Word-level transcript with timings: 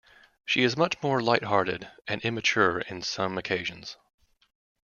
She 0.45 0.63
is 0.63 0.75
much 0.75 0.99
more 1.03 1.21
light-hearted 1.21 1.87
and 2.07 2.23
immature 2.23 2.79
in 2.79 3.03
some 3.03 3.37
occasions. 3.37 3.97